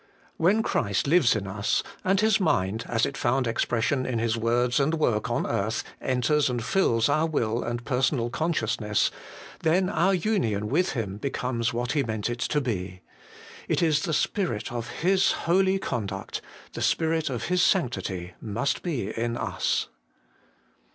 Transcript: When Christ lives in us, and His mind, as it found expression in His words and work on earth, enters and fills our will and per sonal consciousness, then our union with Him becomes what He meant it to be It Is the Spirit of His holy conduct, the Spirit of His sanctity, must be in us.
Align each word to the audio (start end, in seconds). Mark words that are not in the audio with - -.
When 0.37 0.63
Christ 0.63 1.05
lives 1.05 1.35
in 1.35 1.45
us, 1.45 1.83
and 2.03 2.21
His 2.21 2.39
mind, 2.39 2.85
as 2.89 3.05
it 3.05 3.15
found 3.15 3.45
expression 3.45 4.03
in 4.03 4.17
His 4.17 4.35
words 4.35 4.79
and 4.79 4.95
work 4.95 5.29
on 5.29 5.45
earth, 5.45 5.83
enters 6.01 6.49
and 6.49 6.63
fills 6.65 7.07
our 7.07 7.27
will 7.27 7.61
and 7.61 7.85
per 7.85 7.99
sonal 7.99 8.31
consciousness, 8.31 9.11
then 9.59 9.89
our 9.89 10.15
union 10.15 10.69
with 10.69 10.93
Him 10.93 11.17
becomes 11.17 11.71
what 11.71 11.91
He 11.91 12.01
meant 12.01 12.31
it 12.31 12.39
to 12.39 12.59
be 12.59 13.01
It 13.67 13.83
Is 13.83 13.99
the 14.01 14.11
Spirit 14.13 14.71
of 14.71 14.87
His 14.89 15.33
holy 15.43 15.77
conduct, 15.77 16.41
the 16.73 16.81
Spirit 16.81 17.29
of 17.29 17.43
His 17.43 17.61
sanctity, 17.61 18.33
must 18.41 18.81
be 18.81 19.11
in 19.11 19.37
us. 19.37 19.87